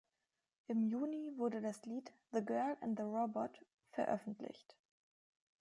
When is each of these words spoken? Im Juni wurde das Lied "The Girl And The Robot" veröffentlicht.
Im 0.65 0.81
Juni 0.87 1.31
wurde 1.37 1.61
das 1.61 1.85
Lied 1.85 2.11
"The 2.31 2.43
Girl 2.43 2.75
And 2.81 2.97
The 2.97 3.03
Robot" 3.03 3.51
veröffentlicht. 3.91 4.75